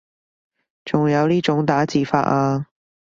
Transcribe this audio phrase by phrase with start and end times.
[0.83, 2.65] 仲有呢種打字法啊